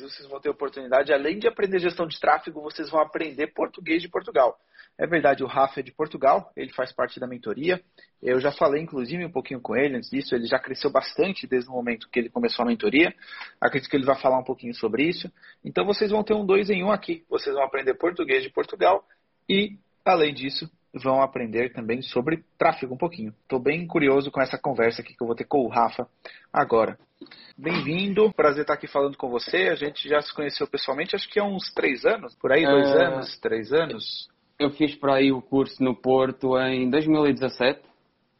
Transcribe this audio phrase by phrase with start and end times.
[0.00, 4.08] Vocês vão ter oportunidade, além de aprender gestão de tráfego, vocês vão aprender português de
[4.08, 4.58] Portugal.
[4.98, 7.80] É verdade, o Rafa é de Portugal, ele faz parte da mentoria.
[8.22, 10.34] Eu já falei, inclusive, um pouquinho com ele antes disso.
[10.34, 13.14] Ele já cresceu bastante desde o momento que ele começou a mentoria.
[13.60, 15.32] Acredito que ele vai falar um pouquinho sobre isso.
[15.64, 17.24] Então, vocês vão ter um dois em um aqui.
[17.30, 19.02] Vocês vão aprender português de Portugal
[19.48, 23.34] e, além disso, vão aprender também sobre tráfego um pouquinho.
[23.42, 26.06] Estou bem curioso com essa conversa aqui que eu vou ter com o Rafa
[26.52, 26.98] agora.
[27.56, 29.68] Bem-vindo, prazer estar aqui falando com você.
[29.68, 32.88] A gente já se conheceu pessoalmente, acho que há uns três anos, por aí, dois
[32.88, 33.04] é...
[33.04, 34.28] anos, três anos.
[34.58, 37.80] Eu fiz por aí o curso no Porto em 2017.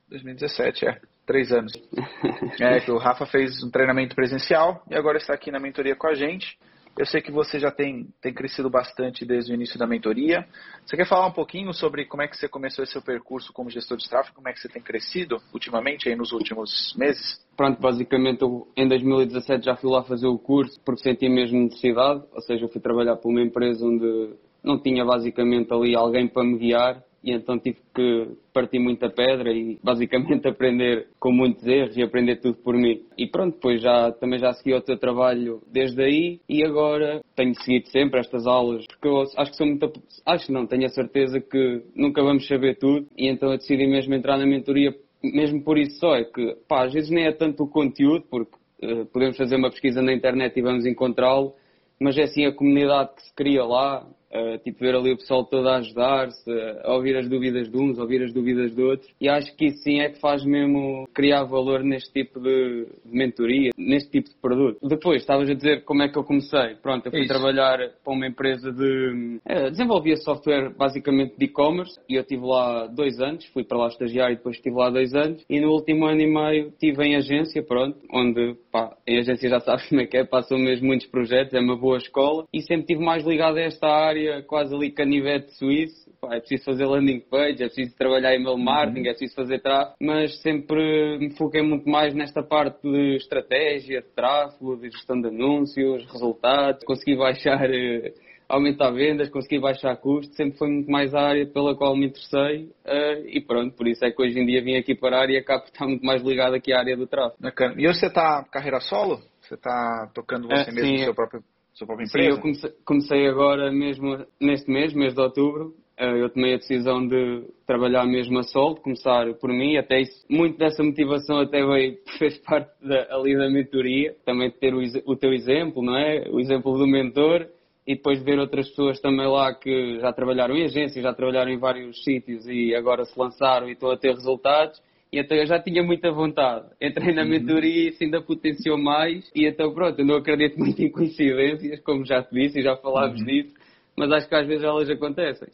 [0.08, 1.00] 2017, é.
[1.26, 1.72] Três anos.
[2.60, 6.08] é, que o Rafa fez um treinamento presencial e agora está aqui na mentoria com
[6.08, 6.58] a gente.
[6.98, 10.46] Eu sei que você já tem, tem crescido bastante desde o início da mentoria.
[10.84, 13.70] Você quer falar um pouquinho sobre como é que você começou esse seu percurso como
[13.70, 17.40] gestor de tráfego, como é que você tem crescido ultimamente, aí nos últimos meses?
[17.56, 22.24] Pronto, basicamente eu, em 2017 já fui lá fazer o curso porque senti mesmo necessidade,
[22.32, 26.44] ou seja, eu fui trabalhar para uma empresa onde não tinha basicamente ali alguém para
[26.44, 31.96] me guiar e então tive que partir muita pedra e basicamente aprender com muitos erros
[31.96, 33.02] e aprender tudo por mim.
[33.16, 37.54] E pronto, depois já, também já segui o teu trabalho desde aí e agora tenho
[37.56, 39.92] seguido sempre estas aulas porque eu acho que sou muito,
[40.26, 44.14] acho não, tenho a certeza que nunca vamos saber tudo e então eu decidi mesmo
[44.14, 47.64] entrar na mentoria mesmo por isso só, é que pá, às vezes nem é tanto
[47.64, 51.54] o conteúdo porque uh, podemos fazer uma pesquisa na internet e vamos encontrá-lo,
[52.00, 55.44] mas é assim a comunidade que se cria lá, Uh, tipo, ver ali o pessoal
[55.44, 56.50] todo a ajudar-se,
[56.84, 59.10] a ouvir as dúvidas de uns, ouvir as dúvidas de outros.
[59.20, 63.70] E acho que isso sim é que faz mesmo criar valor neste tipo de mentoria,
[63.76, 64.78] neste tipo de produto.
[64.86, 66.76] Depois, estavas a dizer como é que eu comecei.
[66.80, 67.28] Pronto, eu fui isso.
[67.28, 69.40] trabalhar para uma empresa de.
[69.44, 73.88] Uh, desenvolvia software basicamente de e-commerce e eu estive lá dois anos, fui para lá
[73.88, 75.44] estagiar e depois estive lá dois anos.
[75.50, 79.58] E no último ano e meio estive em agência, pronto, onde, pá, em agência já
[79.60, 82.82] sabes como é que é, passam mesmo muitos projetos, é uma boa escola e sempre
[82.82, 86.10] estive mais ligado a esta área área quase ali canivete suíço.
[86.20, 89.06] Pá, é preciso fazer landing page, é preciso trabalhar email marketing, uhum.
[89.06, 94.08] é preciso fazer tráfego, mas sempre me foquei muito mais nesta parte de estratégia, de
[94.08, 98.12] tráfego, de gestão de anúncios, resultados, consegui baixar, eh,
[98.46, 102.64] aumentar vendas, consegui baixar custos, sempre foi muito mais a área pela qual me interessei
[102.84, 105.64] uh, e pronto, por isso é que hoje em dia vim aqui parar e acabo
[105.64, 107.40] de estar muito mais ligado aqui à área do tráfego.
[107.40, 107.74] Bacana.
[107.78, 109.20] E hoje você está carreira solo?
[109.40, 111.42] Você está tocando você é, mesmo sim, seu próprio
[111.74, 112.30] sua própria empresa?
[112.30, 115.74] Sim, eu comecei, comecei agora mesmo neste mês, mês de outubro.
[115.96, 120.24] Eh, eu tomei a decisão de trabalhar mesmo a solo, começar por mim, até isso,
[120.30, 124.80] muito dessa motivação até veio, fez parte da, ali da mentoria, também de ter o,
[125.04, 126.24] o teu exemplo, não é?
[126.30, 127.46] O exemplo do mentor
[127.86, 131.50] e depois de ver outras pessoas também lá que já trabalharam em agências, já trabalharam
[131.50, 134.80] em vários sítios e agora se lançaram e estão a ter resultados.
[135.12, 136.66] E então eu já tinha muita vontade.
[136.80, 137.28] Entrei na uhum.
[137.28, 139.28] mentoria e isso ainda potenciou mais.
[139.34, 142.76] E então pronto, eu não acredito muito em coincidências, como já te disse e já
[142.76, 143.26] falámos uhum.
[143.26, 143.54] disso,
[143.96, 145.48] mas acho que às vezes elas acontecem.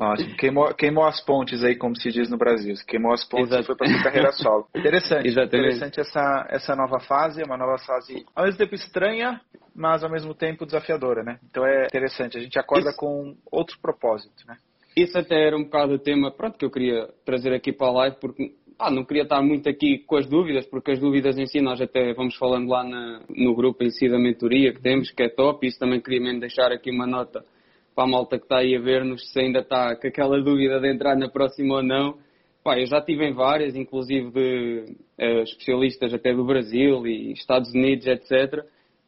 [0.00, 0.36] Ótimo.
[0.36, 2.74] Queimou, queimou as pontes aí, como se diz no Brasil.
[2.86, 3.62] Queimou as pontes Exato.
[3.62, 4.66] e foi para sua carreira solo.
[4.74, 5.28] Interessante.
[5.28, 5.76] Exatamente.
[5.76, 9.40] Interessante essa, essa nova fase, uma nova fase ao mesmo tempo estranha,
[9.74, 11.38] mas ao mesmo tempo desafiadora, né?
[11.48, 12.38] Então é interessante.
[12.38, 12.98] A gente acorda Isso.
[12.98, 14.56] com outro propósito, né?
[14.96, 17.92] Isso até era um bocado o tema, pronto, que eu queria trazer aqui para a
[17.92, 21.46] live, porque ah, não queria estar muito aqui com as dúvidas, porque as dúvidas em
[21.46, 25.10] si nós até vamos falando lá na, no grupo em si da mentoria que temos,
[25.10, 27.44] que é top, isso também queria mesmo deixar aqui uma nota
[27.94, 30.90] para a malta que está aí a ver-nos, se ainda está com aquela dúvida de
[30.90, 32.16] entrar na próxima ou não.
[32.64, 34.84] Pá, eu já tive em várias, inclusive de
[35.20, 38.64] uh, especialistas até do Brasil e Estados Unidos, etc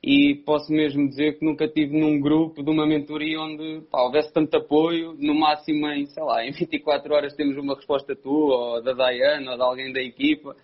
[0.06, 4.30] e posso mesmo dizer que nunca tive num grupo de uma mentoria onde pá, houvesse
[4.34, 8.82] tanto apoio, no máximo em, sei lá, em 24 horas temos uma resposta tua, ou
[8.82, 10.54] da Diana, ou de alguém da equipa,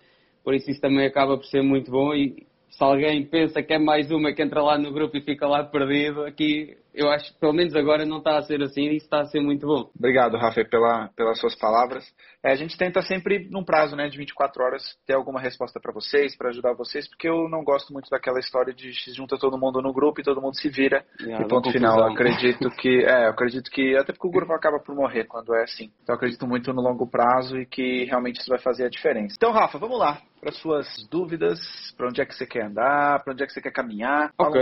[0.43, 2.13] por isso isso também acaba por ser muito bom.
[2.13, 5.47] E se alguém pensa que é mais uma que entra lá no grupo e fica
[5.47, 8.97] lá perdido, aqui eu acho que pelo menos agora não está a ser assim e
[8.97, 9.89] está a ser muito bom.
[9.97, 12.05] Obrigado, Rafa, pela, pelas suas palavras.
[12.43, 15.93] É, a gente tenta sempre, num prazo né, de 24 horas, ter alguma resposta para
[15.93, 19.57] vocês, para ajudar vocês, porque eu não gosto muito daquela história de se junta todo
[19.57, 21.05] mundo no grupo e todo mundo se vira.
[21.21, 21.99] É, e ponto final.
[21.99, 25.53] Eu acredito que, é, eu acredito que, até porque o grupo acaba por morrer quando
[25.55, 25.91] é assim.
[26.03, 29.35] Então eu acredito muito no longo prazo e que realmente isso vai fazer a diferença.
[29.37, 31.59] Então, Rafa, vamos lá para suas dúvidas,
[31.95, 34.33] para onde é que você quer andar, para onde é que você quer caminhar.
[34.37, 34.59] Ok,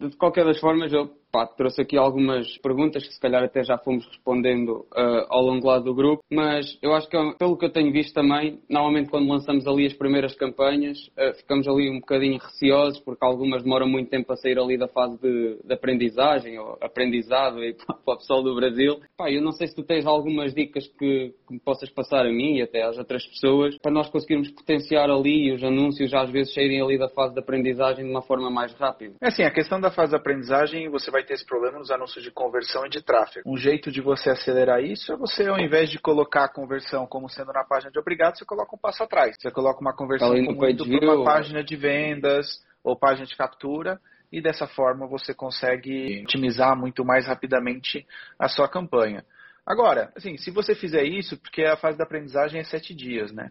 [0.00, 3.62] um de qualquer das formas, eu pá, trouxe aqui algumas perguntas que se calhar até
[3.62, 7.72] já fomos respondendo uh, ao longo do grupo, mas eu acho que pelo que eu
[7.72, 12.38] tenho visto também, normalmente quando lançamos ali as primeiras campanhas, uh, ficamos ali um bocadinho
[12.38, 16.78] receosos porque algumas demoram muito tempo a sair ali da fase de, de aprendizagem ou
[16.80, 17.74] aprendizado e
[18.04, 19.00] para o pessoal do Brasil.
[19.16, 22.30] Pá, eu não sei se tu tens algumas dicas que, que me possas passar a
[22.30, 26.54] mim e até às outras pessoas para nós conseguirmos potenciar ali os anúncios às vezes
[26.54, 29.14] saírem ali da fase de aprendizagem de uma forma mais rápida.
[29.20, 32.24] É assim, a questão da fase de aprendizagem, você vai ter esse problema nos anúncios
[32.24, 33.48] de conversão e de tráfego.
[33.50, 37.28] Um jeito de você acelerar isso é você, ao invés de colocar a conversão como
[37.28, 39.36] sendo na página de obrigado, você coloca um passo atrás.
[39.38, 44.00] Você coloca uma conversão como indo para uma página de vendas ou página de captura
[44.32, 48.06] e dessa forma você consegue otimizar muito mais rapidamente
[48.38, 49.24] a sua campanha.
[49.64, 53.50] Agora, assim, se você fizer isso, porque a fase da aprendizagem é sete dias, né?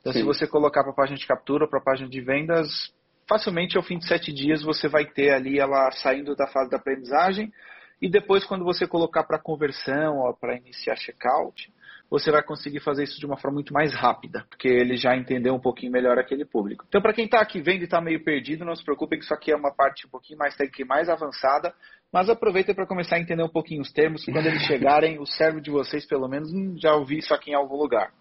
[0.00, 0.20] Então, Sim.
[0.20, 2.92] se você colocar para a página de captura ou para a página de vendas,
[3.28, 6.76] facilmente ao fim de sete dias você vai ter ali ela saindo da fase da
[6.76, 7.52] aprendizagem
[8.00, 11.72] e depois quando você colocar para conversão ou para iniciar checkout,
[12.10, 15.54] você vai conseguir fazer isso de uma forma muito mais rápida, porque ele já entendeu
[15.54, 16.84] um pouquinho melhor aquele público.
[16.86, 19.34] Então, para quem está aqui vendo e está meio perdido, não se preocupe que isso
[19.34, 21.74] aqui é uma parte um pouquinho mais técnica e mais avançada,
[22.12, 25.60] mas aproveita para começar a entender um pouquinho os termos, quando eles chegarem, o cérebro
[25.60, 26.50] de vocês, pelo menos,
[26.80, 28.12] já ouvi isso aqui em algum lugar.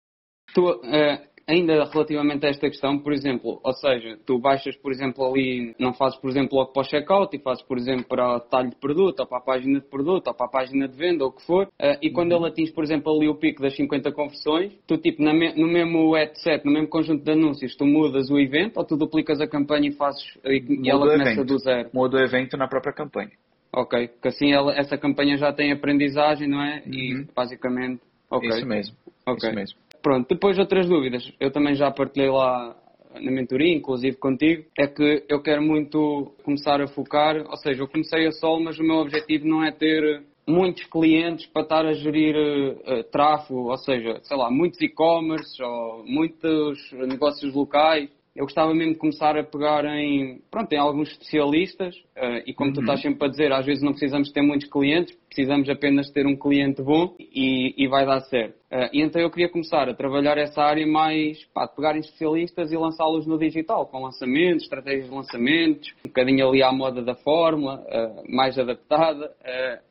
[0.53, 5.25] Tu, é, ainda relativamente a esta questão, por exemplo, ou seja, tu baixas, por exemplo,
[5.25, 8.39] ali, não fazes, por exemplo, logo para o checkout e fazes, por exemplo, para o
[8.39, 11.23] detalhe de produto, ou para a página de produto, ou para a página de venda,
[11.23, 12.39] ou o que for, uh, e quando uhum.
[12.39, 16.65] ele atinge, por exemplo, ali o pico das 50 conversões, tu, tipo, no mesmo headset,
[16.65, 19.91] no mesmo conjunto de anúncios, tu mudas o evento, ou tu duplicas a campanha e
[19.91, 21.45] fazes, e, e ela começa evento.
[21.45, 21.89] do zero?
[21.93, 23.31] Muda o evento na própria campanha.
[23.75, 26.83] Ok, porque assim ela, essa campanha já tem aprendizagem, não é?
[26.85, 26.93] Uhum.
[26.93, 28.01] E basicamente.
[28.29, 28.49] Okay.
[28.49, 28.95] Isso mesmo.
[29.25, 29.49] Okay.
[29.49, 29.79] Isso mesmo.
[30.03, 31.31] Pronto, depois outras dúvidas.
[31.39, 32.75] Eu também já partilhei lá
[33.21, 37.87] na mentoria, inclusive contigo, é que eu quero muito começar a focar, ou seja, eu
[37.87, 41.93] comecei a sol, mas o meu objetivo não é ter muitos clientes para estar a
[41.93, 48.73] gerir uh, tráfego, ou seja, sei lá, muitos e-commerce ou muitos negócios locais eu gostava
[48.73, 52.75] mesmo de começar a pegar em, pronto, em alguns especialistas uh, e como uhum.
[52.75, 56.25] tu estás sempre a dizer, às vezes não precisamos ter muitos clientes, precisamos apenas ter
[56.25, 58.55] um cliente bom e, e vai dar certo.
[58.71, 61.99] Uh, e então eu queria começar a trabalhar essa área mais, pá, de pegar em
[61.99, 67.03] especialistas e lançá-los no digital, com lançamentos, estratégias de lançamentos, um bocadinho ali à moda
[67.03, 69.31] da fórmula, uh, mais adaptada,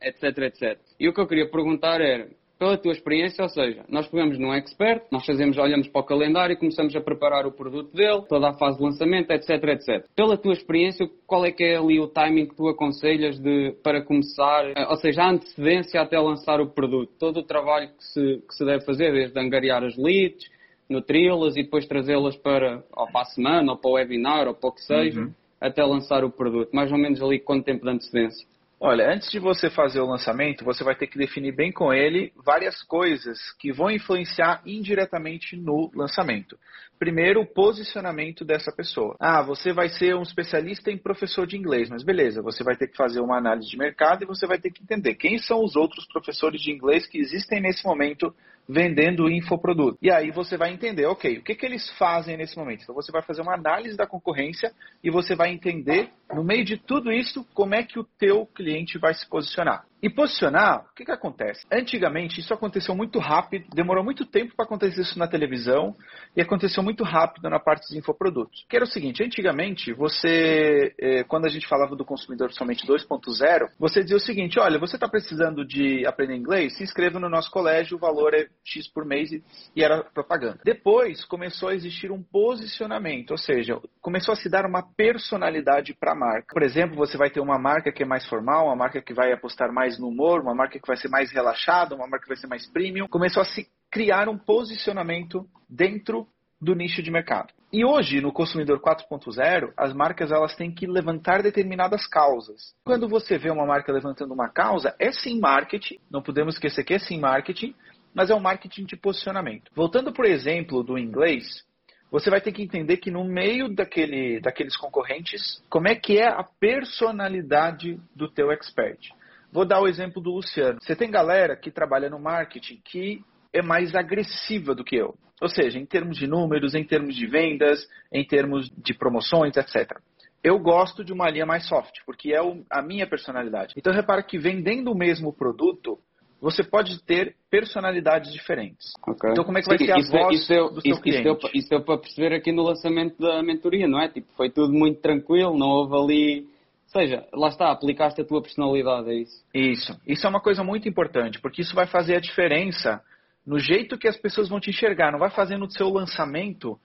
[0.03, 0.79] etc, etc.
[0.99, 2.29] E o que eu queria perguntar era,
[2.63, 6.53] pela tua experiência, ou seja, nós pegamos num expert, nós fazemos, olhamos para o calendário
[6.53, 10.07] e começamos a preparar o produto dele, toda a fase de lançamento, etc, etc.
[10.15, 14.01] Pela tua experiência, qual é que é ali o timing que tu aconselhas de, para
[14.01, 17.11] começar, eh, ou seja, a antecedência até lançar o produto?
[17.19, 20.49] Todo o trabalho que se, que se deve fazer, desde angariar as leads,
[20.89, 24.69] nutri-las e depois trazê-las para, ou para a semana, ou para o webinar, ou para
[24.69, 25.33] o que seja, uhum.
[25.61, 26.71] até lançar o produto.
[26.73, 28.52] Mais ou menos ali quanto tempo de antecedência?
[28.85, 32.33] Olha, antes de você fazer o lançamento, você vai ter que definir bem com ele
[32.45, 36.59] várias coisas que vão influenciar indiretamente no lançamento.
[36.99, 39.17] Primeiro, o posicionamento dessa pessoa.
[39.21, 42.89] Ah, você vai ser um especialista em professor de inglês, mas beleza, você vai ter
[42.89, 45.77] que fazer uma análise de mercado e você vai ter que entender quem são os
[45.77, 48.35] outros professores de inglês que existem nesse momento
[48.69, 49.99] vendendo infoproduto.
[50.01, 52.83] E aí você vai entender, ok, o que, que eles fazem nesse momento.
[52.83, 54.73] Então você vai fazer uma análise da concorrência
[55.03, 58.99] e você vai entender, no meio de tudo isso, como é que o teu cliente
[58.99, 59.85] vai se posicionar.
[60.03, 61.65] E posicionar, o que, que acontece?
[61.73, 65.95] Antigamente, isso aconteceu muito rápido, demorou muito tempo para acontecer isso na televisão
[66.37, 68.67] e aconteceu muito rápido na parte de infoprodutos.
[68.69, 73.69] Que era o seguinte, antigamente, você, eh, quando a gente falava do consumidor somente 2.0,
[73.79, 76.77] você dizia o seguinte, olha, você está precisando de aprender inglês?
[76.77, 80.59] Se inscreva no nosso colégio, o valor é X por mês e era propaganda.
[80.65, 86.11] Depois, começou a existir um posicionamento, ou seja, começou a se dar uma personalidade para
[86.11, 86.53] a marca.
[86.53, 89.33] Por exemplo, você vai ter uma marca que é mais formal, uma marca que vai
[89.33, 92.29] apostar mais mais no humor, uma marca que vai ser mais relaxada, uma marca que
[92.29, 93.07] vai ser mais premium.
[93.09, 96.27] Começou a se criar um posicionamento dentro
[96.61, 97.53] do nicho de mercado.
[97.73, 102.75] E hoje, no consumidor 4.0, as marcas elas têm que levantar determinadas causas.
[102.85, 106.95] Quando você vê uma marca levantando uma causa, é sim marketing, não podemos esquecer que
[106.95, 107.75] é sim marketing,
[108.15, 109.71] mas é um marketing de posicionamento.
[109.75, 111.65] Voltando por exemplo do inglês,
[112.11, 116.29] você vai ter que entender que no meio daquele, daqueles concorrentes, como é que é
[116.29, 119.13] a personalidade do teu expert.
[119.53, 120.79] Vou dar o exemplo do Luciano.
[120.81, 125.15] Você tem galera que trabalha no marketing que é mais agressiva do que eu.
[125.43, 129.99] Ou seja, em termos de números, em termos de vendas, em termos de promoções, etc.
[130.43, 132.41] Eu gosto de uma linha mais soft, porque é
[132.71, 133.75] a minha personalidade.
[133.77, 135.99] Então repara que vendendo o mesmo produto,
[136.41, 138.93] você pode ter personalidades diferentes.
[139.07, 139.31] Okay.
[139.31, 141.29] Então como é que vai Sim, ser a isso, voz isso do seu isso, cliente?
[141.29, 144.09] Isso deu, isso deu para perceber aqui no lançamento da mentoria, não é?
[144.09, 146.52] Tipo, foi tudo muito tranquilo, não houve ali
[146.93, 149.45] seja, lá está, aplicaste a tua personalidade, é isso?
[149.55, 150.01] Isso.
[150.07, 153.03] Isso é uma coisa muito importante, porque isso vai fazer a diferença
[153.47, 155.11] no jeito que as pessoas vão te enxergar.
[155.11, 156.79] Não vai fazer no seu lançamento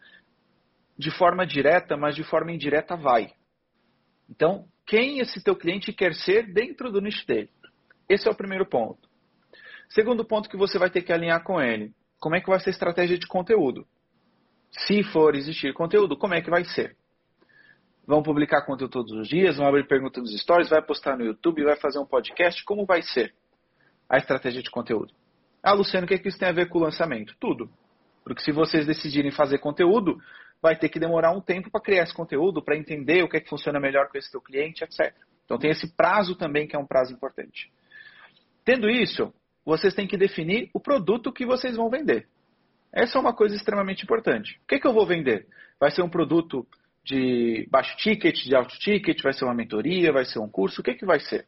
[0.97, 3.31] de forma direta, mas de forma indireta vai.
[4.29, 7.49] Então, quem esse teu cliente quer ser dentro do nicho dele?
[8.09, 9.07] Esse é o primeiro ponto.
[9.89, 11.93] Segundo ponto que você vai ter que alinhar com ele.
[12.19, 13.85] Como é que vai ser a estratégia de conteúdo?
[14.71, 16.95] Se for existir conteúdo, como é que vai ser?
[18.07, 21.65] Vão publicar conteúdo todos os dias, vão abrir perguntas nos stories, vai postar no YouTube,
[21.65, 22.63] vai fazer um podcast.
[22.63, 23.35] Como vai ser
[24.09, 25.13] a estratégia de conteúdo?
[25.61, 27.35] Ah, Luciano, o que, é que isso tem a ver com o lançamento?
[27.37, 27.69] Tudo.
[28.23, 30.17] Porque se vocês decidirem fazer conteúdo,
[30.61, 33.39] vai ter que demorar um tempo para criar esse conteúdo, para entender o que é
[33.41, 35.13] que funciona melhor com esse teu cliente, etc.
[35.43, 37.69] Então tem esse prazo também que é um prazo importante.
[38.63, 39.33] Tendo isso,
[39.65, 42.27] vocês têm que definir o produto que vocês vão vender.
[42.93, 44.59] Essa é uma coisa extremamente importante.
[44.63, 45.45] O que, é que eu vou vender?
[45.77, 46.65] Vai ser um produto
[47.07, 50.83] de baixo ticket, de alto ticket, vai ser uma mentoria, vai ser um curso, o
[50.83, 51.47] que, que vai ser?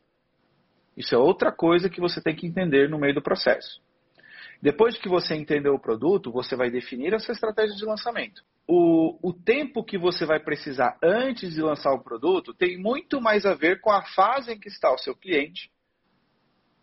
[0.95, 3.81] Isso é outra coisa que você tem que entender no meio do processo.
[4.61, 8.41] Depois que você entender o produto, você vai definir a sua estratégia de lançamento.
[8.67, 13.45] O, o tempo que você vai precisar antes de lançar o produto tem muito mais
[13.45, 15.69] a ver com a fase em que está o seu cliente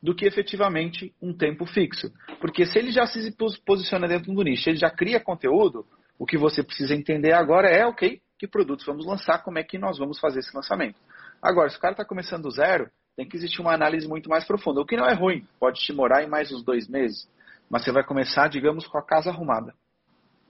[0.02, 2.12] do que efetivamente um tempo fixo.
[2.40, 5.86] Porque se ele já se posiciona dentro do nicho, ele já cria conteúdo,
[6.18, 9.78] o que você precisa entender agora é, ok, que produtos vamos lançar, como é que
[9.78, 10.96] nós vamos fazer esse lançamento.
[11.40, 14.44] Agora, se o cara está começando do zero, tem que existir uma análise muito mais
[14.44, 14.80] profunda.
[14.80, 17.28] O que não é ruim, pode te morar em mais uns dois meses,
[17.70, 19.74] mas você vai começar, digamos, com a casa arrumada.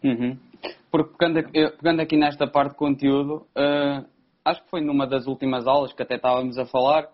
[0.02, 0.36] Uhum.
[0.90, 4.06] Pegando, pegando, aqui nesta parte de conteúdo, uh,
[4.44, 7.08] acho que foi numa das últimas aulas que até estávamos a falar,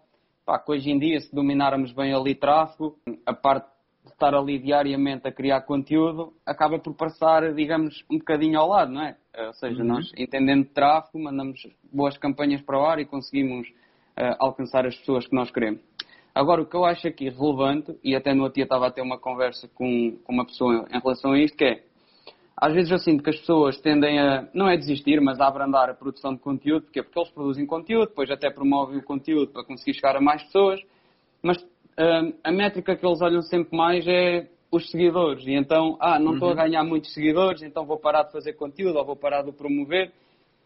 [0.44, 3.68] pá, que hoje em dia, se dominarmos bem ali tráfego, a parte
[4.04, 9.02] estar ali diariamente a criar conteúdo, acaba por passar, digamos, um bocadinho ao lado, não
[9.02, 9.16] é?
[9.34, 9.88] Eh, ou seja, uhum.
[9.88, 11.60] nós entendendo de tráfego, mandamos
[11.92, 15.80] boas campanhas para o ar e conseguimos uh, alcançar as pessoas que nós queremos.
[16.34, 19.02] Agora, o que eu acho aqui relevante, e até no outro dia estava a ter
[19.02, 21.82] uma conversa com, com uma pessoa em relação a isto, que é,
[22.56, 25.90] às vezes eu sinto que as pessoas tendem a, não é desistir, mas a abrandar
[25.90, 29.64] a produção de conteúdo, porque, porque eles produzem conteúdo, depois até promovem o conteúdo para
[29.64, 30.80] conseguir chegar a mais pessoas,
[31.42, 31.58] mas
[32.42, 35.46] a métrica que eles olham sempre mais é os seguidores.
[35.46, 36.58] E então, ah, não estou uhum.
[36.58, 40.10] a ganhar muitos seguidores, então vou parar de fazer conteúdo ou vou parar de promover.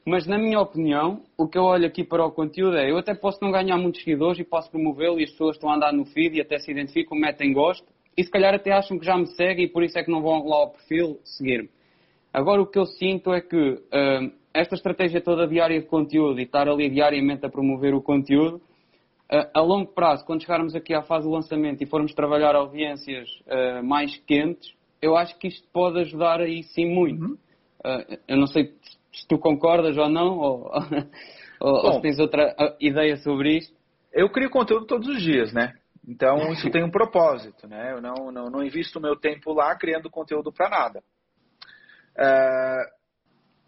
[0.07, 3.13] Mas, na minha opinião, o que eu olho aqui para o conteúdo é: eu até
[3.15, 6.05] posso não ganhar muitos seguidores e posso promovê-lo e as pessoas estão a andar no
[6.05, 7.85] feed e até se identificam, metem gosto
[8.17, 10.23] e se calhar até acham que já me seguem e por isso é que não
[10.23, 11.69] vão lá ao perfil seguir-me.
[12.33, 13.83] Agora, o que eu sinto é que
[14.55, 18.61] esta estratégia toda diária de conteúdo e estar ali diariamente a promover o conteúdo
[19.29, 23.83] a longo prazo, quando chegarmos aqui à fase do lançamento e formos trabalhar audiências uh,
[23.83, 27.25] mais quentes, eu acho que isto pode ajudar aí sim muito.
[27.25, 27.39] Uhum.
[27.85, 28.73] Uh, eu não sei
[29.13, 30.71] se tu concordas ou não, ou,
[31.61, 33.75] ou, Bom, ou se tens outra ideia sobre isto.
[34.13, 35.75] Eu crio conteúdo todos os dias, né?
[36.07, 37.93] Então isso tem um propósito, né?
[37.93, 41.03] Eu não, não, não invisto meu tempo lá criando conteúdo para nada.
[42.17, 42.91] Uh,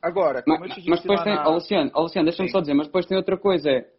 [0.00, 1.48] agora, como mas, eu te disse mas depois tem, na...
[1.48, 3.97] Luciano, Luciano deixa-me só dizer, mas depois tem outra coisa, é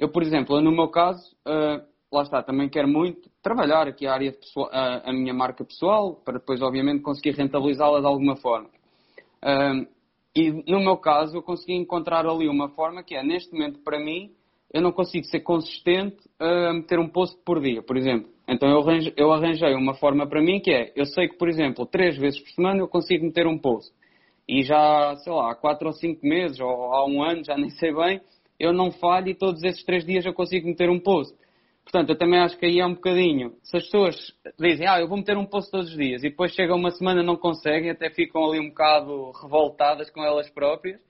[0.00, 4.14] eu, por exemplo, no meu caso, uh, lá está, também quero muito trabalhar aqui a
[4.14, 8.68] área pessoal, uh, a minha marca pessoal, para depois, obviamente, conseguir rentabilizá-la de alguma forma.
[9.44, 9.86] Uh,
[10.34, 14.00] e no meu caso, eu consegui encontrar ali uma forma que é, neste momento, para
[14.00, 14.30] mim,
[14.72, 18.30] eu não consigo ser consistente a meter um post por dia, por exemplo.
[18.48, 21.48] Então eu arranjei, eu arranjei uma forma para mim que é, eu sei que, por
[21.48, 23.92] exemplo, três vezes por semana eu consigo meter um post.
[24.48, 27.70] E já, sei lá, há quatro ou cinco meses, ou há um ano, já nem
[27.70, 28.20] sei bem,
[28.60, 31.34] eu não falho e todos esses três dias eu consigo meter um post.
[31.82, 33.54] Portanto, eu também acho que aí é um bocadinho.
[33.62, 34.16] Se as pessoas
[34.58, 37.22] dizem, ah, eu vou meter um post todos os dias e depois chega uma semana
[37.22, 41.00] não conseguem, até ficam ali um bocado revoltadas com elas próprias.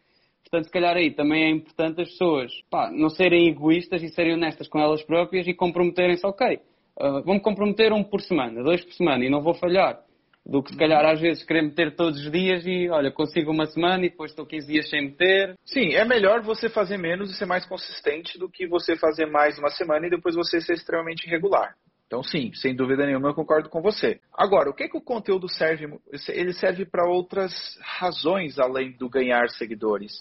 [0.43, 4.35] Portanto, se calhar aí também é importante as pessoas pá, não serem egoístas e serem
[4.35, 6.61] honestas com elas próprias e comprometerem-se, ok,
[6.99, 10.01] uh, vou-me comprometer um por semana, dois por semana e não vou falhar
[10.45, 13.67] do que se calhar às vezes querer meter todos os dias e olha, consigo uma
[13.67, 15.57] semana e depois estou 15 dias sem meter.
[15.65, 19.59] Sim, é melhor você fazer menos e ser mais consistente do que você fazer mais
[19.59, 21.75] uma semana e depois você ser extremamente irregular.
[22.07, 24.19] Então, sim, sem dúvida nenhuma, eu concordo com você.
[24.37, 25.97] Agora, o que, que o conteúdo serve?
[26.31, 30.13] Ele serve para outras razões além do ganhar seguidores.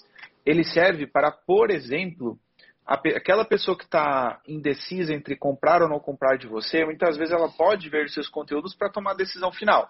[0.45, 2.37] Ele serve para, por exemplo,
[2.85, 7.49] aquela pessoa que está indecisa entre comprar ou não comprar de você, muitas vezes ela
[7.49, 9.89] pode ver seus conteúdos para tomar a decisão final.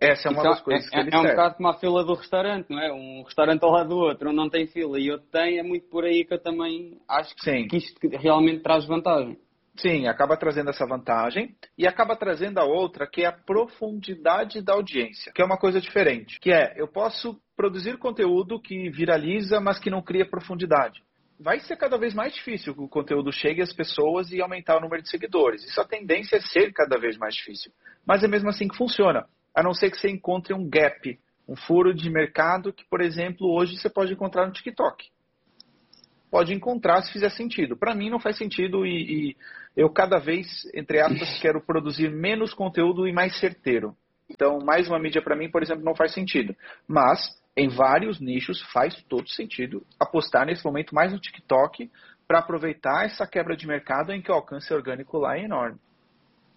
[0.00, 1.74] Essa é uma então, das coisas é, que ele É, é um bocado como a
[1.78, 2.92] fila do restaurante, não é?
[2.92, 5.88] Um restaurante ao lado do outro, um não tem fila e outro tem, é muito
[5.88, 7.66] por aí que eu também acho que, Sim.
[7.66, 9.38] que isto realmente traz vantagem.
[9.78, 14.72] Sim, acaba trazendo essa vantagem e acaba trazendo a outra, que é a profundidade da
[14.72, 16.38] audiência, que é uma coisa diferente.
[16.40, 21.02] Que é, eu posso produzir conteúdo que viraliza, mas que não cria profundidade.
[21.38, 24.80] vai ser cada vez mais difícil que o conteúdo chegue às pessoas e aumentar o
[24.80, 25.62] número de seguidores.
[25.64, 27.70] Isso a tendência é ser cada vez mais difícil.
[28.06, 29.26] Mas é mesmo assim que funciona.
[29.56, 33.50] A não ser que você encontre um gap, um furo de mercado que, por exemplo,
[33.50, 35.08] hoje você pode encontrar no TikTok.
[36.30, 37.74] Pode encontrar se fizer sentido.
[37.74, 39.36] Para mim não faz sentido e, e
[39.74, 43.96] eu cada vez, entre aspas, quero produzir menos conteúdo e mais certeiro.
[44.28, 46.54] Então, mais uma mídia para mim, por exemplo, não faz sentido.
[46.86, 47.18] Mas
[47.56, 51.90] em vários nichos faz todo sentido apostar nesse momento mais no TikTok
[52.28, 55.78] para aproveitar essa quebra de mercado em que o alcance orgânico lá é enorme.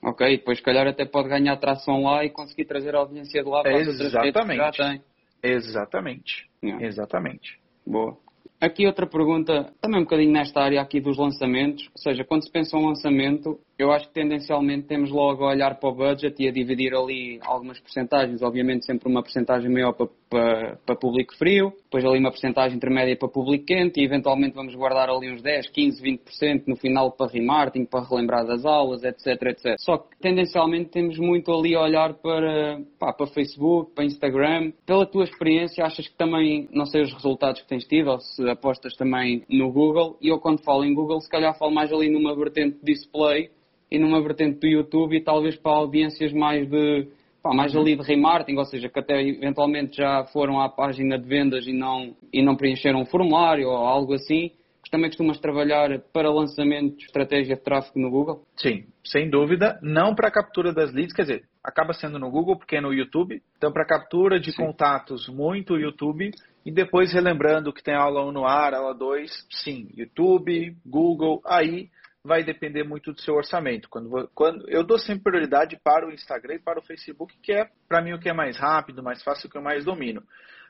[0.01, 3.49] Ok, depois se calhar até pode ganhar atração lá e conseguir trazer a audiência de
[3.49, 3.89] lá para Exatamente.
[3.89, 5.01] as outras redes que já tem.
[5.43, 6.49] Exatamente.
[6.63, 6.85] Yeah.
[6.85, 7.59] Exatamente.
[7.85, 8.17] Boa.
[8.61, 12.51] Aqui outra pergunta, também um bocadinho nesta área aqui dos lançamentos, ou seja, quando se
[12.51, 16.49] pensa um lançamento, eu acho que tendencialmente temos logo a olhar para o budget e
[16.49, 21.71] a dividir ali algumas percentagens, obviamente sempre uma percentagem maior para, para, para público frio,
[21.83, 25.69] depois ali uma percentagem intermédia para público quente e eventualmente vamos guardar ali uns 10,
[25.69, 29.75] 15, 20% no final para remarketing, para relembrar das aulas, etc, etc.
[29.79, 34.73] Só que tendencialmente temos muito ali a olhar para, pá, para Facebook, para Instagram.
[34.85, 38.45] Pela tua experiência, achas que também, não sei os resultados que tens tido, ou se
[38.49, 42.09] apostas também no Google, e eu quando falo em Google, se calhar falo mais ali
[42.09, 43.49] numa vertente display,
[43.91, 47.07] e numa vertente do YouTube e talvez para audiências mais de
[47.41, 51.27] pá, mais ali de remarketing, ou seja, que até eventualmente já foram à página de
[51.27, 54.51] vendas e não, e não preencheram um formulário ou algo assim.
[54.91, 58.41] Também costumas trabalhar para lançamento de estratégia de tráfego no Google?
[58.57, 59.79] Sim, sem dúvida.
[59.83, 63.39] Não para captura das leads, quer dizer, acaba sendo no Google porque é no YouTube.
[63.55, 64.65] Então, para captura de Sim.
[64.65, 66.31] contatos, muito YouTube.
[66.65, 69.29] E depois, relembrando que tem aula 1 no ar, aula 2,
[69.63, 71.89] sim, YouTube, Google, aí
[72.23, 73.89] vai depender muito do seu orçamento.
[73.89, 77.69] Quando, quando eu dou sempre prioridade para o Instagram e para o Facebook, que é
[77.87, 80.23] para mim o que é mais rápido, mais fácil, o que eu mais domino.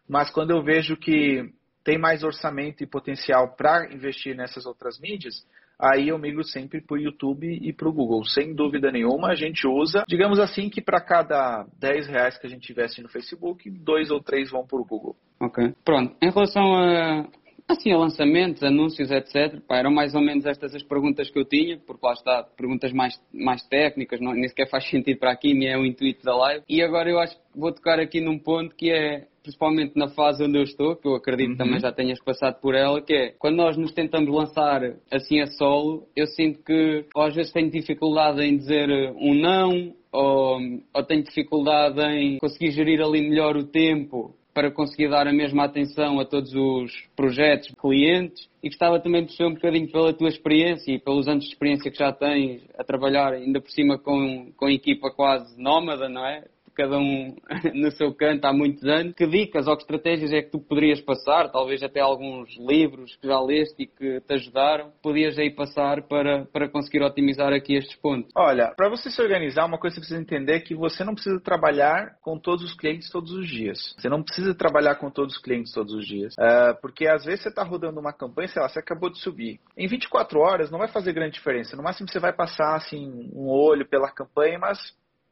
[0.08, 1.54] Mas quando eu vejo que
[1.84, 5.46] tem mais orçamento e potencial para investir nessas outras mídias,
[5.80, 8.24] aí eu migro sempre para o YouTube e para o Google.
[8.26, 12.50] Sem dúvida nenhuma, a gente usa, digamos assim, que para cada 10 reais que a
[12.50, 15.16] gente investe no Facebook, dois ou três vão para o Google.
[15.40, 15.74] Ok.
[15.86, 16.16] Pronto.
[16.22, 17.26] Em relação a,
[17.80, 21.46] assim, a lançamentos, anúncios, etc., pá, eram mais ou menos estas as perguntas que eu
[21.46, 25.54] tinha, porque lá está, perguntas mais, mais técnicas, não, nem sequer faz sentido para aqui,
[25.54, 26.64] nem é o intuito da live.
[26.68, 30.44] E agora eu acho que vou tocar aqui num ponto que é, principalmente na fase
[30.44, 31.58] onde eu estou, que eu acredito Uhum.
[31.58, 35.48] também já tenhas passado por ela, que é, quando nós nos tentamos lançar assim a
[35.48, 40.60] solo, eu sinto que às vezes tenho dificuldade em dizer um não, ou,
[40.94, 45.66] ou tenho dificuldade em conseguir gerir ali melhor o tempo para conseguir dar a mesma
[45.66, 50.30] atenção a todos os projetos, clientes e gostava também de perceber um bocadinho pela tua
[50.30, 54.52] experiência e pelos anos de experiência que já tens a trabalhar ainda por cima com,
[54.58, 56.44] com equipa quase nómada, não é?
[56.80, 57.36] Cada um
[57.76, 59.14] no seu canto há muitos anos.
[59.14, 61.52] Que dicas ou que estratégias é que tu poderias passar?
[61.52, 64.90] Talvez até alguns livros que já leste e que te ajudaram.
[65.04, 68.32] Podias aí passar para, para conseguir otimizar aqui estes pontos.
[68.34, 71.14] Olha, para você se organizar, uma coisa que você precisa entender é que você não
[71.14, 73.94] precisa trabalhar com todos os clientes todos os dias.
[73.98, 76.34] Você não precisa trabalhar com todos os clientes todos os dias.
[76.40, 79.60] Ah, porque às vezes você está rodando uma campanha, sei lá, você acabou de subir.
[79.76, 81.76] Em 24 horas não vai fazer grande diferença.
[81.76, 84.80] No máximo você vai passar assim um olho pela campanha, mas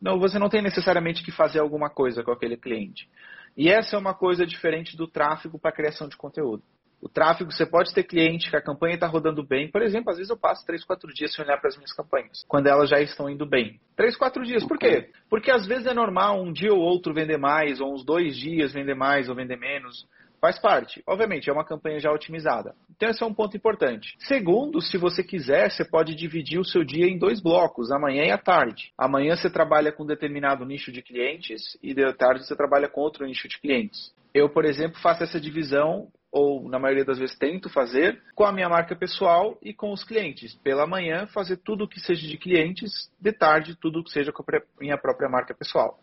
[0.01, 3.09] não, você não tem necessariamente que fazer alguma coisa com aquele cliente.
[3.55, 6.63] E essa é uma coisa diferente do tráfego para criação de conteúdo.
[6.99, 9.69] O tráfego, você pode ter cliente que a campanha está rodando bem.
[9.69, 12.43] Por exemplo, às vezes eu passo 3, 4 dias sem olhar para as minhas campanhas,
[12.47, 13.79] quando elas já estão indo bem.
[13.95, 14.65] 3, 4 dias.
[14.65, 15.11] Por quê?
[15.29, 18.73] Porque às vezes é normal um dia ou outro vender mais, ou uns dois dias
[18.73, 20.07] vender mais ou vender menos.
[20.39, 21.01] Faz parte.
[21.07, 22.75] Obviamente, é uma campanha já otimizada.
[22.95, 24.15] Então, esse é um ponto importante.
[24.19, 28.31] Segundo, se você quiser, você pode dividir o seu dia em dois blocos, amanhã e
[28.31, 28.91] à tarde.
[28.97, 33.01] Amanhã você trabalha com um determinado nicho de clientes e de tarde você trabalha com
[33.01, 34.13] outro nicho de clientes.
[34.33, 38.51] Eu, por exemplo, faço essa divisão ou na maioria das vezes tento fazer, com a
[38.51, 40.53] minha marca pessoal e com os clientes.
[40.55, 44.61] Pela manhã, fazer tudo que seja de clientes, de tarde, tudo que seja com a
[44.79, 45.99] minha própria marca pessoal.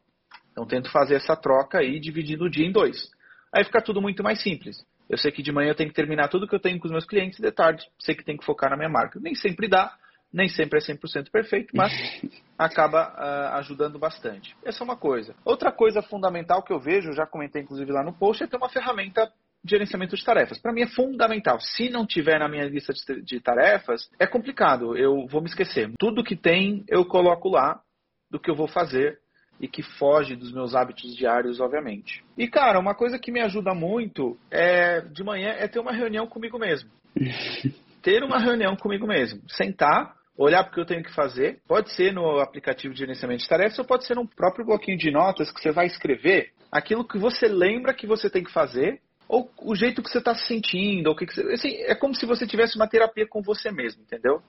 [0.50, 3.10] Então, tento fazer essa troca aí, dividindo o dia em dois.
[3.54, 4.84] Aí fica tudo muito mais simples.
[5.08, 6.90] Eu sei que de manhã eu tenho que terminar tudo que eu tenho com os
[6.90, 9.20] meus clientes, e de tarde sei que tenho que focar na minha marca.
[9.20, 9.94] Nem sempre dá,
[10.32, 11.92] nem sempre é 100% perfeito, mas
[12.58, 14.56] acaba uh, ajudando bastante.
[14.64, 15.36] Essa é uma coisa.
[15.44, 18.68] Outra coisa fundamental que eu vejo, já comentei inclusive lá no post, é ter uma
[18.68, 19.30] ferramenta
[19.62, 20.58] de gerenciamento de tarefas.
[20.58, 21.60] Para mim é fundamental.
[21.60, 24.96] Se não tiver na minha lista de tarefas, é complicado.
[24.96, 25.92] Eu vou me esquecer.
[25.96, 27.80] Tudo que tem, eu coloco lá
[28.28, 29.20] do que eu vou fazer
[29.64, 32.22] e que foge dos meus hábitos diários, obviamente.
[32.36, 36.26] E, cara, uma coisa que me ajuda muito é de manhã é ter uma reunião
[36.26, 36.90] comigo mesmo.
[38.02, 39.40] ter uma reunião comigo mesmo.
[39.48, 41.60] Sentar, olhar porque eu tenho que fazer.
[41.66, 45.10] Pode ser no aplicativo de gerenciamento de tarefas ou pode ser no próprio bloquinho de
[45.10, 49.50] notas que você vai escrever aquilo que você lembra que você tem que fazer ou
[49.62, 52.14] o jeito que você está se sentindo, ou o que, que você, assim, é como
[52.14, 54.42] se você tivesse uma terapia com você mesmo, entendeu?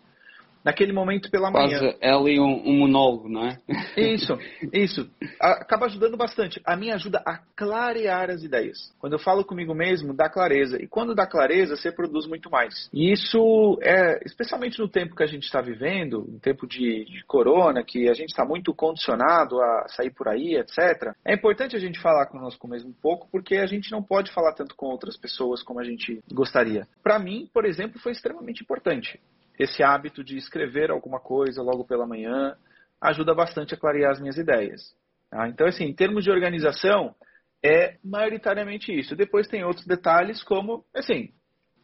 [0.66, 1.94] Naquele momento pela manhã.
[2.02, 3.58] É ali um, um, monólogo, não é?
[3.96, 4.38] Isso,
[4.74, 5.08] isso.
[5.40, 6.60] Acaba ajudando bastante.
[6.66, 8.92] A minha ajuda a clarear as ideias.
[9.00, 10.82] Quando eu falo comigo mesmo, dá clareza.
[10.82, 12.90] E quando dá clareza, você produz muito mais.
[12.92, 17.24] E isso é, especialmente no tempo que a gente está vivendo, no tempo de, de
[17.26, 21.14] corona, que a gente está muito condicionado a sair por aí, etc.
[21.24, 24.54] É importante a gente falar conosco mesmo um pouco, porque a gente não pode falar
[24.54, 26.88] tanto com outras pessoas como a gente gostaria.
[27.04, 29.20] Para mim, por exemplo, foi extremamente importante
[29.58, 32.56] esse hábito de escrever alguma coisa logo pela manhã
[33.02, 34.96] ajuda bastante a clarear as minhas ideias.
[35.30, 35.48] Tá?
[35.48, 37.16] Então, assim, em termos de organização,
[37.64, 39.16] é maioritariamente isso.
[39.16, 41.34] Depois tem outros detalhes, como, assim,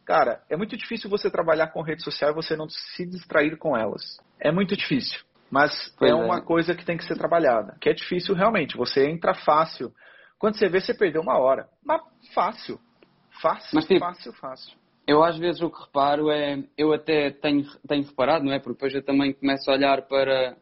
[0.04, 3.76] cara, é muito difícil você trabalhar com rede social e você não se distrair com
[3.76, 4.18] elas.
[4.40, 5.20] É muito difícil.
[5.50, 7.76] Mas é, é uma coisa que tem que ser trabalhada.
[7.80, 8.76] Que é difícil realmente.
[8.76, 9.92] Você entra fácil.
[10.38, 11.68] Quando você vê, você perdeu uma hora.
[11.84, 12.00] Mas
[12.34, 12.80] fácil.
[13.40, 14.78] Fácil, Mas, fácil, fácil.
[15.06, 18.58] Eu às vezes o que reparo é, eu até tenho, tenho reparado, não é?
[18.58, 20.56] Porque depois eu também começo a olhar para,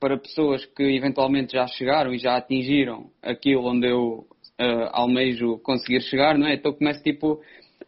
[0.00, 4.26] para pessoas que eventualmente já chegaram e já atingiram aquilo onde eu
[4.60, 6.54] uh, almejo conseguir chegar, não é?
[6.54, 7.40] Então começo tipo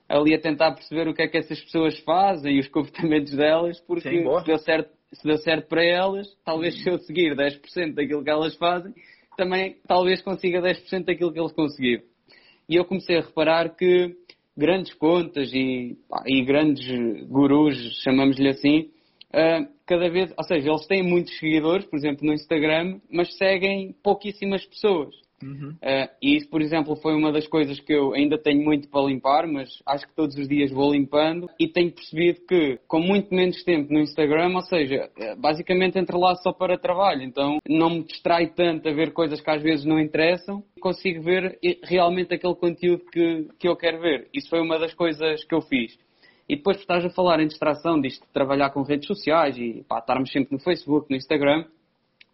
[0.09, 3.81] ali a tentar perceber o que é que essas pessoas fazem e os comportamentos delas,
[3.81, 7.95] porque Sim, se, deu certo, se deu certo para elas, talvez se eu seguir 10%
[7.95, 8.93] daquilo que elas fazem,
[9.37, 12.03] também talvez consiga 10% daquilo que eles conseguiram.
[12.69, 14.17] E eu comecei a reparar que
[14.57, 16.87] grandes contas e, e grandes
[17.29, 18.91] gurus, chamamos-lhe assim,
[19.35, 23.95] uh, cada vez, ou seja, eles têm muitos seguidores, por exemplo, no Instagram, mas seguem
[24.03, 25.15] pouquíssimas pessoas.
[25.43, 25.71] Uhum.
[25.83, 29.07] Uh, e isso, por exemplo, foi uma das coisas que eu ainda tenho muito para
[29.07, 33.35] limpar, mas acho que todos os dias vou limpando e tenho percebido que, com muito
[33.35, 37.91] menos tempo no Instagram, ou seja, eh, basicamente entro lá só para trabalho, então não
[37.91, 42.55] me distrai tanto a ver coisas que às vezes não interessam, consigo ver realmente aquele
[42.55, 44.29] conteúdo que, que eu quero ver.
[44.33, 45.99] Isso foi uma das coisas que eu fiz.
[46.49, 49.99] E depois, estás a falar em distração disto de trabalhar com redes sociais e pá,
[49.99, 51.67] estarmos sempre no Facebook, no Instagram,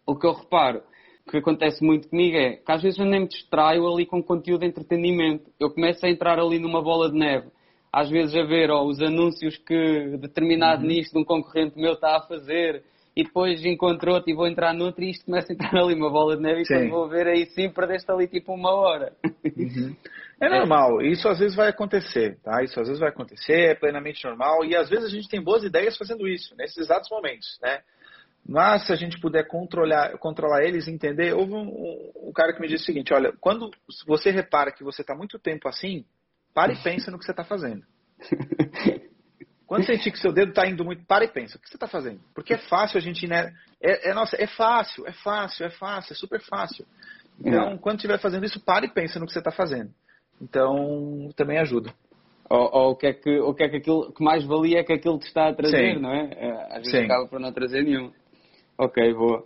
[0.05, 0.83] o que eu reparo
[1.31, 4.61] que acontece muito comigo é que às vezes eu nem me distraio ali com conteúdo
[4.61, 5.49] de entretenimento.
[5.59, 7.47] Eu começo a entrar ali numa bola de neve.
[7.91, 10.87] Às vezes a ver ó, os anúncios que determinado uhum.
[10.89, 12.83] nisto de um concorrente meu está a fazer
[13.15, 16.09] e depois encontro outro e vou entrar noutro e isto começa a entrar ali uma
[16.09, 19.13] bola de neve e quando vou ver aí sim perdeste ali tipo uma hora.
[19.23, 19.95] Uhum.
[20.41, 22.61] É normal, isso às vezes vai acontecer, tá?
[22.61, 25.63] Isso às vezes vai acontecer, é plenamente normal e às vezes a gente tem boas
[25.63, 27.79] ideias fazendo isso, nesses exatos momentos, né?
[28.47, 32.59] Mas se a gente puder controlar, controlar eles, entender, houve um, um, um cara que
[32.59, 33.71] me disse o seguinte, olha, quando
[34.05, 36.05] você repara que você está muito tempo assim,
[36.53, 37.83] pare e pensa no que você está fazendo.
[39.65, 41.87] Quando sentir que seu dedo está indo muito, pare e pensa, o que você está
[41.87, 42.19] fazendo?
[42.35, 43.51] Porque é fácil a gente, né?
[43.81, 46.85] É, é, nossa, é fácil, é fácil, é fácil, é super fácil.
[47.43, 47.77] Então, é.
[47.77, 49.89] quando estiver fazendo isso, pare e pensa no que você está fazendo.
[50.39, 51.91] Então, também ajuda.
[52.47, 54.83] Ou, ou, o que é que, o que é que aquilo que mais valia é
[54.83, 55.99] que aquilo te está a trazer, Sim.
[55.99, 56.29] não é?
[56.33, 57.05] é às vezes Sim.
[57.05, 58.11] acaba por não trazer nenhum.
[58.77, 59.45] Ok, boa.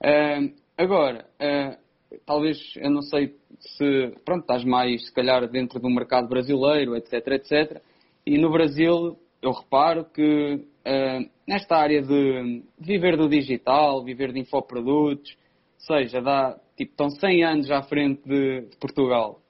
[0.00, 1.76] Uh, agora, uh,
[2.24, 7.26] talvez, eu não sei se, pronto, estás mais, se calhar, dentro do mercado brasileiro, etc,
[7.28, 7.82] etc.
[8.24, 14.38] E no Brasil, eu reparo que uh, nesta área de viver do digital, viver de
[14.38, 15.36] infoprodutos,
[15.76, 19.40] seja, dá, tipo, estão 100 anos à frente de, de Portugal.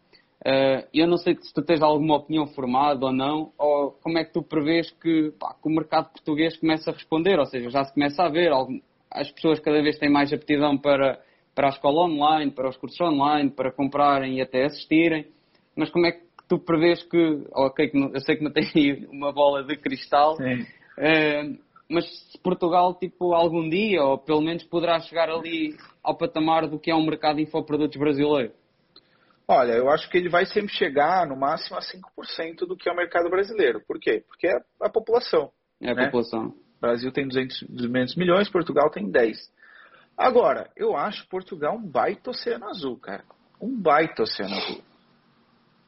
[0.44, 4.24] Uh, eu não sei se tu tens alguma opinião formada ou não, ou como é
[4.24, 7.84] que tu prevês que, pá, que o mercado português começa a responder, ou seja, já
[7.84, 8.80] se começa a ver algum,
[9.14, 11.20] as pessoas cada vez têm mais aptidão para,
[11.54, 15.26] para a escola online, para os cursos online, para comprarem e até assistirem.
[15.76, 19.62] Mas como é que tu prevês que, ok, eu sei que não tem uma bola
[19.62, 25.76] de cristal, uh, mas se Portugal, tipo, algum dia, ou pelo menos poderá chegar ali
[26.02, 28.52] ao patamar do que é um mercado de infoprodutos brasileiro?
[29.46, 32.92] Olha, eu acho que ele vai sempre chegar no máximo a 5% do que é
[32.92, 33.82] o mercado brasileiro.
[33.86, 34.24] Por quê?
[34.26, 35.50] Porque é a população.
[35.80, 36.04] É a né?
[36.06, 36.54] população.
[36.82, 39.38] Brasil tem 200, 200 milhões, Portugal tem 10.
[40.18, 43.24] Agora, eu acho Portugal um baita oceano azul, cara.
[43.60, 44.82] Um baita oceano azul.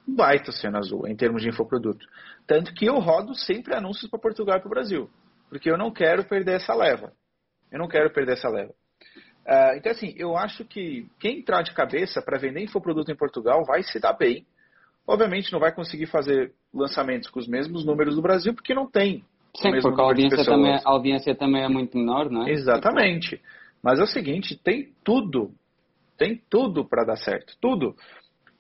[0.07, 2.07] Um baita oceano azul, em termos de infoproduto.
[2.46, 5.11] Tanto que eu rodo sempre anúncios para Portugal e para o Brasil.
[5.48, 7.12] Porque eu não quero perder essa leva.
[7.72, 8.72] Eu não quero perder essa leva.
[9.46, 13.64] Uh, então, assim, eu acho que quem entrar de cabeça para vender infoproduto em Portugal
[13.66, 14.46] vai se dar bem.
[15.07, 19.24] Obviamente não vai conseguir fazer lançamentos com os mesmos números do Brasil, porque não tem
[19.56, 22.50] Sim, porque a audiência, também, a audiência também é muito menor, não é?
[22.50, 23.40] Exatamente.
[23.82, 25.52] Mas é o seguinte, tem tudo.
[26.16, 27.56] Tem tudo para dar certo.
[27.60, 27.94] Tudo.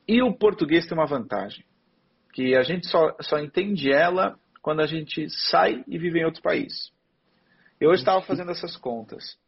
[0.06, 1.64] E o português tem uma vantagem.
[2.32, 6.42] Que a gente só, só entende ela quando a gente sai e vive em outro
[6.42, 6.92] país.
[7.80, 9.38] Eu estava fazendo essas contas.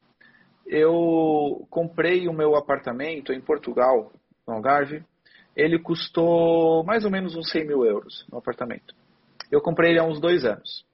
[0.66, 4.12] Eu comprei o meu apartamento em Portugal,
[4.46, 5.04] no Algarve,
[5.54, 8.94] ele custou mais ou menos uns 100 mil euros no apartamento.
[9.50, 10.86] Eu comprei ele há uns dois anos.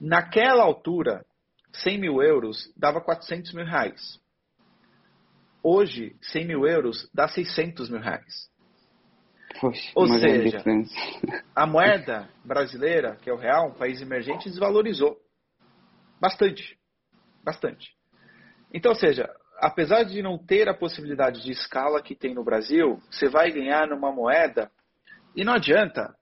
[0.00, 1.24] Naquela altura,
[1.72, 4.18] 100 mil euros dava 400 mil reais.
[5.62, 8.50] Hoje, 100 mil euros dá 600 mil reais.
[9.60, 10.64] Poxa, Ou seja.
[11.54, 15.18] A moeda brasileira, que é o real, um país emergente, desvalorizou.
[16.20, 16.78] Bastante.
[17.44, 17.90] Bastante.
[18.72, 23.00] Então, ou seja, apesar de não ter a possibilidade de escala que tem no Brasil,
[23.10, 24.70] você vai ganhar numa moeda
[25.34, 26.14] e não adianta.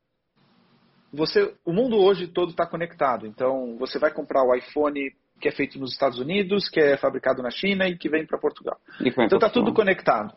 [1.12, 3.26] Você, o mundo hoje todo está conectado.
[3.26, 7.42] Então, você vai comprar o iPhone que é feito nos Estados Unidos, que é fabricado
[7.42, 8.76] na China e que vem para Portugal.
[9.26, 10.34] Então está tudo conectado.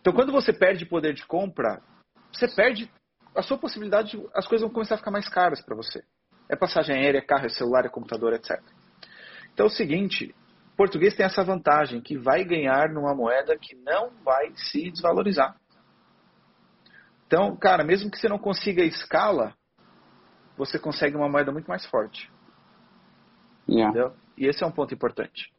[0.00, 1.82] Então, quando você perde poder de compra,
[2.32, 2.88] você perde
[3.34, 6.04] a sua possibilidade, de- as coisas vão começar a ficar mais caras para você.
[6.48, 8.62] É passagem aérea, é carro, é celular, é computador, etc.
[9.52, 10.32] Então é o seguinte,
[10.72, 15.56] o português tem essa vantagem que vai ganhar numa moeda que não vai se desvalorizar.
[17.26, 19.54] Então, cara, mesmo que você não consiga escala,
[20.56, 22.30] você consegue uma moeda muito mais forte,
[23.68, 23.90] Yeah.
[23.90, 24.12] entendeu?
[24.36, 25.50] E esse é um ponto importante.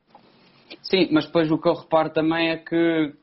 [0.84, 3.14] Sim, mas depois o que eu reparo também é que,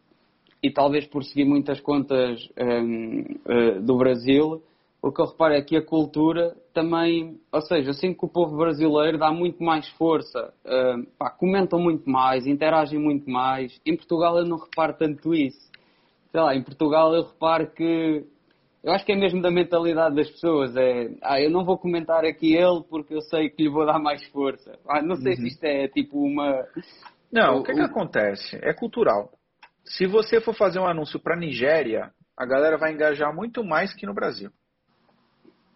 [0.62, 4.62] e talvez por seguir muitas contas hum, eh, do Brasil,
[5.00, 8.28] o que eu reparo é que a cultura também, ou seja, eu sinto que o
[8.28, 13.80] povo brasileiro dá muito mais força, hum, pá, comentam muito mais, interagem muito mais.
[13.84, 15.70] Em Portugal eu não reparo tanto isso.
[16.30, 18.24] Sei lá, em Portugal eu reparo que
[18.82, 20.76] eu acho que é mesmo da mentalidade das pessoas.
[20.76, 23.98] É, ah, eu não vou comentar aqui ele porque eu sei que lhe vou dar
[23.98, 24.78] mais força.
[24.88, 26.66] Ah, não sei se isto é tipo uma.
[27.32, 28.58] Não, O- o que, que o- acontece?
[28.62, 29.30] É cultural.
[29.84, 34.06] Se você for fazer um anúncio para Nigéria, a galera vai engajar muito mais que
[34.06, 34.50] no Brasil.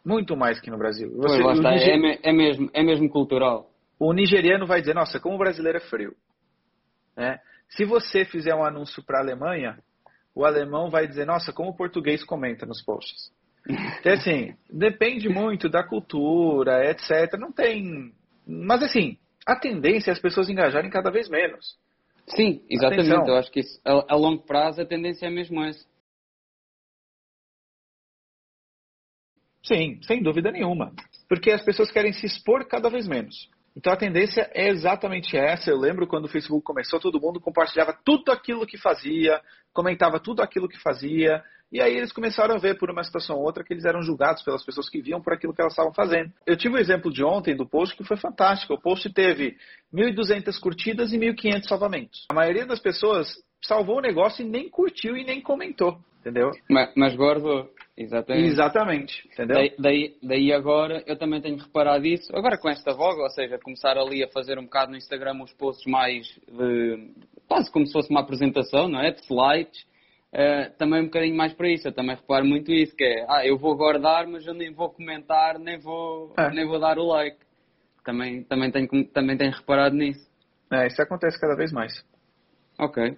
[0.05, 1.11] Muito mais que no Brasil.
[1.17, 3.71] Você- está, niger- é, é mesmo, é mesmo cultural.
[3.99, 6.15] o nigeriano vai dizer, nossa, como o brasileiro é frio.
[7.17, 7.39] Né?
[7.71, 9.79] Se você fizer um anúncio para a Alemanha,
[10.37, 13.35] o alemão vai dizer, nossa, como o português comenta nos posts.
[13.99, 17.37] Então, assim, depende muito da cultura, etc.
[17.37, 18.13] Não tem.
[18.47, 21.77] Mas, assim, a tendência é as pessoas engajarem cada vez menos.
[22.29, 23.11] Sim, exatamente.
[23.11, 23.27] Atenção.
[23.27, 25.85] Eu acho que isso, a, a longo prazo a tendência é mesmo essa.
[29.65, 30.93] Sim, sem dúvida nenhuma.
[31.29, 33.51] Porque as pessoas querem se expor cada vez menos.
[33.77, 35.71] Então a tendência é exatamente essa.
[35.71, 39.39] Eu lembro quando o Facebook começou, todo mundo compartilhava tudo aquilo que fazia,
[39.73, 41.43] comentava tudo aquilo que fazia.
[41.71, 44.43] E aí eles começaram a ver por uma situação ou outra que eles eram julgados
[44.43, 46.33] pelas pessoas que viam por aquilo que elas estavam fazendo.
[46.47, 48.73] Eu tive o exemplo de ontem do post que foi fantástico.
[48.73, 49.57] O post teve
[49.93, 52.27] 1.200 curtidas e 1.500 salvamentos.
[52.31, 53.29] A maioria das pessoas
[53.65, 55.99] salvou o negócio e nem curtiu e nem comentou.
[56.21, 56.51] Entendeu?
[56.69, 58.49] Mas, mas gordo, exatamente.
[58.49, 59.29] Exatamente.
[59.33, 59.57] Entendeu?
[59.57, 63.59] Daí, daí, daí agora eu também tenho reparado isso, agora com esta voga, ou seja,
[63.61, 67.11] começar ali a fazer um bocado no Instagram os posts mais de
[67.47, 69.13] quase como se fosse uma apresentação, não é?
[69.13, 69.87] De slides,
[70.33, 73.47] eh, também um bocadinho mais para isso, eu também reparo muito isso, que é, ah,
[73.47, 76.51] eu vou guardar, mas eu nem vou comentar, nem vou, É.
[76.51, 77.39] nem vou dar o like.
[78.05, 80.29] Também, também, tenho, também tenho reparado nisso.
[80.73, 81.93] É, isso acontece cada vez mais.
[82.79, 83.17] Ok.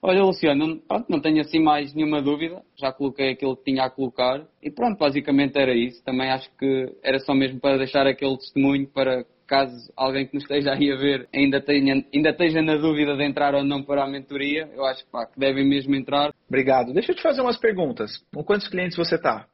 [0.00, 2.62] Olha, Luciano, não, pronto, não tenho assim mais nenhuma dúvida.
[2.76, 4.46] Já coloquei aquilo que tinha a colocar.
[4.62, 6.02] E pronto, basicamente era isso.
[6.04, 10.44] Também acho que era só mesmo para deixar aquele testemunho para caso alguém que nos
[10.44, 14.04] esteja aí a ver ainda, tenha, ainda esteja na dúvida de entrar ou não para
[14.04, 14.68] a mentoria.
[14.74, 16.32] Eu acho pá, que devem mesmo entrar.
[16.46, 16.92] Obrigado.
[16.92, 18.10] Deixa eu te fazer umas perguntas.
[18.32, 19.46] Com quantos clientes você está?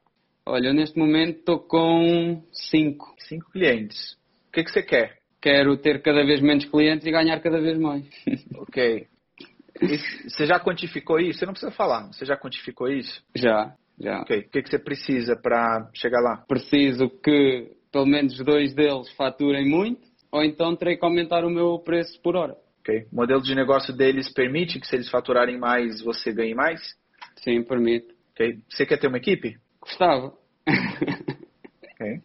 [0.44, 3.14] Olha, eu neste momento estou com 5.
[3.20, 4.14] Cinco clientes.
[4.48, 5.16] O que, que você quer?
[5.40, 8.04] Quero ter cada vez menos clientes e ganhar cada vez mais.
[8.58, 9.06] Ok.
[9.80, 11.40] Você já quantificou isso?
[11.40, 12.06] Você não precisa falar.
[12.08, 13.22] Você já quantificou isso?
[13.34, 14.20] já, já.
[14.20, 14.38] Ok.
[14.38, 16.44] O que, que você precisa para chegar lá?
[16.46, 21.78] preciso que pelo menos dois deles faturem muito, ou então terei que aumentar o meu
[21.78, 22.56] preço por hora.
[22.80, 23.06] Ok.
[23.12, 26.80] O modelo de negócio deles permite que se eles faturarem mais, você ganhe mais?
[27.36, 28.08] Sim, permite.
[28.32, 28.58] Ok.
[28.68, 29.56] Você quer ter uma equipe?
[29.80, 30.32] Gostava.
[31.94, 32.20] Ok.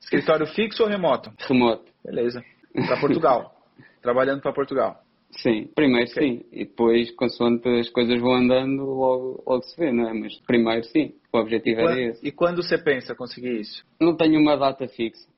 [0.00, 1.32] Escritório fixo ou remoto?
[1.40, 1.92] Remoto.
[2.04, 2.40] Beleza.
[2.72, 3.52] Para Portugal.
[4.00, 5.02] Trabalhando para Portugal.
[5.30, 6.22] Sim, primeiro Ok.
[6.22, 6.44] sim.
[6.50, 10.12] E depois, consoante as coisas vão andando, logo, logo se vê, não é?
[10.14, 11.14] Mas primeiro sim.
[11.32, 12.26] O objetivo Quan- era esse.
[12.26, 13.84] E quando você pensa conseguir isso?
[14.00, 15.28] Não tenho uma data fixa.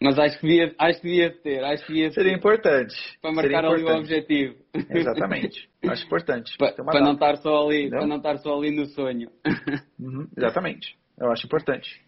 [0.00, 1.64] Mas acho que devia, acho que devia ter.
[1.64, 2.38] Acho que devia Seria ter.
[2.38, 2.94] importante.
[3.22, 4.54] Para Seria marcar ali o objetivo.
[4.90, 5.68] Exatamente.
[5.88, 6.56] Acho importante.
[6.58, 7.98] Pa- Ter uma para, não estar só ali, Entendeu?
[8.00, 9.30] para não estar só ali no sonho.
[9.98, 10.94] Uhum, exatamente.
[11.18, 12.02] Eu acho importante.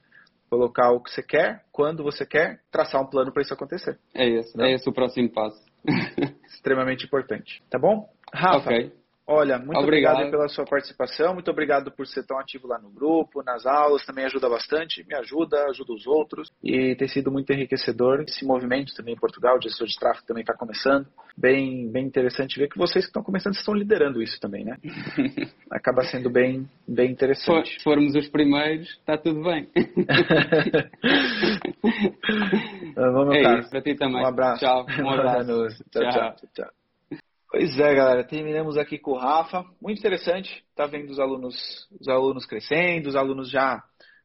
[0.50, 3.98] Colocar o que você quer, quando você quer, traçar um plano para isso acontecer.
[4.14, 4.66] É esse, Não?
[4.66, 5.58] é esse o próximo passo.
[6.46, 7.62] Extremamente importante.
[7.70, 8.08] Tá bom?
[8.32, 8.92] Rafa, ok.
[9.30, 10.14] Olha, muito obrigado.
[10.14, 10.30] obrigado.
[10.30, 14.24] pela sua participação, muito obrigado por ser tão ativo lá no grupo, nas aulas, também
[14.24, 19.12] ajuda bastante, me ajuda, ajuda os outros e tem sido muito enriquecedor esse movimento também
[19.12, 21.06] em Portugal, o gestor de tráfego também está começando.
[21.36, 24.78] Bem, bem interessante ver que vocês que estão começando estão liderando isso também, né?
[25.70, 27.74] Acaba sendo bem, bem interessante.
[27.74, 29.68] Se formos os primeiros, está tudo bem.
[32.98, 33.60] Vamos, é cara.
[33.60, 34.22] isso, para ti também.
[34.22, 34.60] Um abraço.
[34.60, 34.86] Tchau.
[35.00, 35.84] Um abraço.
[35.90, 36.12] tchau, tchau.
[36.12, 36.48] tchau.
[36.54, 36.70] tchau.
[37.50, 39.64] Pois é, galera, terminamos aqui com o Rafa.
[39.80, 43.82] Muito interessante, tá vendo os alunos, os alunos crescendo, os alunos já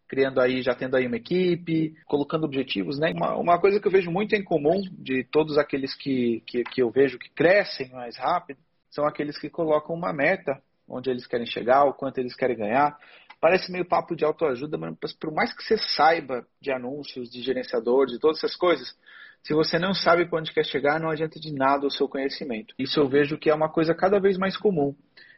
[0.10, 3.14] criando aí, já tendo aí uma equipe, colocando objetivos, né?
[3.16, 6.84] Uma, uma coisa que eu vejo muito em comum de todos aqueles que, que, que
[6.84, 8.60] eu vejo que crescem mais rápido,
[8.92, 12.98] são aqueles que colocam uma meta, onde eles querem chegar, o quanto eles querem ganhar.
[13.44, 18.06] Parece meio papo de autoajuda, mas por mais que você saiba de anúncios, de gerenciador,
[18.06, 18.98] de todas essas coisas,
[19.44, 22.74] se você não sabe para onde quer chegar, não adianta de nada o seu conhecimento.
[22.80, 24.96] Isso eu vejo que é uma coisa cada vez mais comum.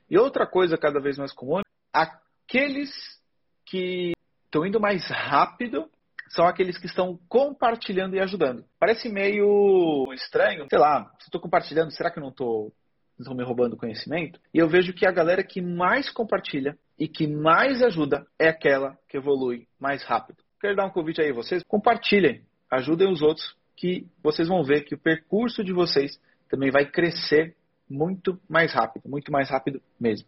[0.07, 2.91] E outra coisa cada vez mais comum, aqueles
[3.65, 4.11] que
[4.45, 5.89] estão indo mais rápido
[6.29, 8.65] são aqueles que estão compartilhando e ajudando.
[8.79, 12.71] Parece meio estranho, sei lá, se estou compartilhando, será que eu não estou
[13.17, 14.39] me roubando conhecimento?
[14.53, 18.97] E eu vejo que a galera que mais compartilha e que mais ajuda é aquela
[19.09, 20.37] que evolui mais rápido.
[20.59, 24.83] Quero dar um convite aí a vocês, compartilhem, ajudem os outros que vocês vão ver
[24.83, 27.55] que o percurso de vocês também vai crescer
[27.89, 30.27] muito mais rápido, muito mais rápido mesmo.